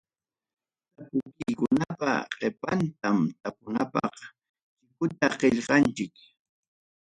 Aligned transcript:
Tapukuykunapa 0.95 2.11
qipantam 2.37 3.17
tapunapaq 3.41 4.13
chikuta 4.79 5.27
qillqanchik. 5.39 6.13